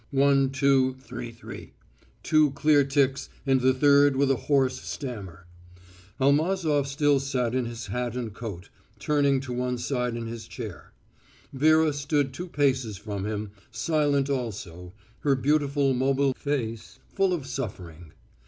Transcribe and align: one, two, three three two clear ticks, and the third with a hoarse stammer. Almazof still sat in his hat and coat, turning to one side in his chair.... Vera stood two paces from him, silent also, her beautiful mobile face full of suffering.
one, 0.09 0.49
two, 0.49 0.95
three 0.95 1.31
three 1.31 1.73
two 2.23 2.49
clear 2.53 2.83
ticks, 2.83 3.29
and 3.45 3.61
the 3.61 3.71
third 3.71 4.15
with 4.15 4.31
a 4.31 4.35
hoarse 4.35 4.81
stammer. 4.81 5.45
Almazof 6.19 6.87
still 6.87 7.19
sat 7.19 7.53
in 7.53 7.65
his 7.65 7.85
hat 7.85 8.15
and 8.15 8.33
coat, 8.33 8.69
turning 8.97 9.39
to 9.41 9.53
one 9.53 9.77
side 9.77 10.15
in 10.15 10.25
his 10.25 10.47
chair.... 10.47 10.91
Vera 11.53 11.93
stood 11.93 12.33
two 12.33 12.47
paces 12.47 12.97
from 12.97 13.25
him, 13.27 13.51
silent 13.69 14.27
also, 14.27 14.91
her 15.19 15.35
beautiful 15.35 15.93
mobile 15.93 16.33
face 16.33 16.97
full 17.13 17.31
of 17.31 17.45
suffering. 17.45 18.11